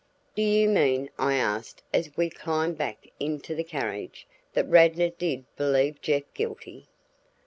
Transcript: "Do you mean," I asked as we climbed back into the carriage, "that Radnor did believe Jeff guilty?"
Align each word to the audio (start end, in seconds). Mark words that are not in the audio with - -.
"Do 0.35 0.41
you 0.41 0.67
mean," 0.67 1.11
I 1.19 1.35
asked 1.35 1.83
as 1.93 2.17
we 2.17 2.31
climbed 2.31 2.75
back 2.75 3.05
into 3.19 3.53
the 3.53 3.63
carriage, 3.63 4.25
"that 4.53 4.67
Radnor 4.67 5.11
did 5.11 5.45
believe 5.55 6.01
Jeff 6.01 6.23
guilty?" 6.33 6.87